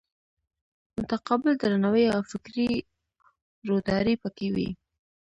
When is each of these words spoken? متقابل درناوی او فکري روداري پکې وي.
متقابل 0.97 1.51
درناوی 1.61 2.05
او 2.15 2.21
فکري 2.31 2.69
روداري 3.69 4.15
پکې 4.23 4.47
وي. 4.55 4.69